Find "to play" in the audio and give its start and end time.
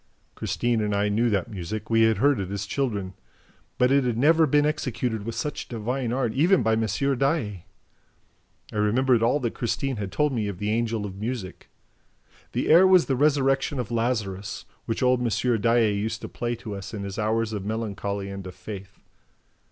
16.21-16.55